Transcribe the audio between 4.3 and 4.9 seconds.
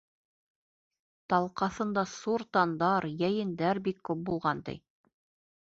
булған, ти.